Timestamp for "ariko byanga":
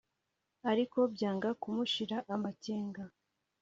0.71-1.49